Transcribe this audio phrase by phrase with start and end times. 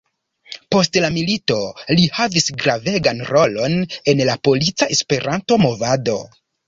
[0.75, 1.57] Post la milito
[1.99, 3.77] li havis gravegan rolon
[4.15, 6.17] en la polica Esperanto-movado.